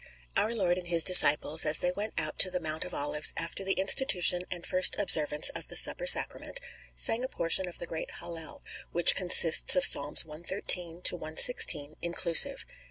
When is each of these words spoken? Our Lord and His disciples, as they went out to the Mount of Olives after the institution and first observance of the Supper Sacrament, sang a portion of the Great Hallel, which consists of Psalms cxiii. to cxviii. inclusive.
Our 0.35 0.55
Lord 0.55 0.79
and 0.79 0.87
His 0.87 1.03
disciples, 1.03 1.63
as 1.63 1.77
they 1.77 1.91
went 1.91 2.15
out 2.17 2.39
to 2.39 2.49
the 2.49 2.59
Mount 2.59 2.85
of 2.85 2.93
Olives 2.95 3.35
after 3.37 3.63
the 3.63 3.73
institution 3.79 4.41
and 4.49 4.65
first 4.65 4.95
observance 4.97 5.49
of 5.49 5.67
the 5.67 5.77
Supper 5.77 6.07
Sacrament, 6.07 6.59
sang 6.95 7.23
a 7.23 7.27
portion 7.27 7.67
of 7.67 7.77
the 7.77 7.85
Great 7.85 8.09
Hallel, 8.19 8.63
which 8.91 9.13
consists 9.15 9.75
of 9.75 9.85
Psalms 9.85 10.23
cxiii. 10.23 11.03
to 11.03 11.17
cxviii. 11.19 11.97
inclusive. 12.01 12.65